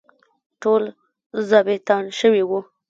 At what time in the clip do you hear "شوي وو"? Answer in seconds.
2.19-2.59